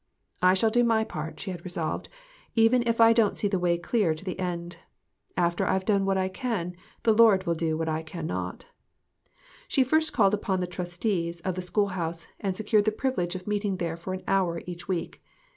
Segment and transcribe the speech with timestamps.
[0.41, 2.09] "I shall do my part," she had resolved,
[2.55, 4.77] "even if I don't see the way clear to the end.
[5.37, 8.65] After I've done what I can, the Lord will do what I I can not."
[9.67, 13.45] She first called upon the trustees of the school house, and secured the privilege of
[13.45, 15.21] meeting there for an hour each week.